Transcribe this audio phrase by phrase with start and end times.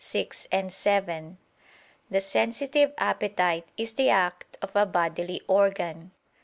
[0.03, 1.37] 6, 7),
[2.09, 6.09] the sensitive appetite is the act of a bodily organ.